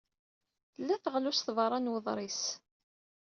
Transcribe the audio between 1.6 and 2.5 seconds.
n wuḍris.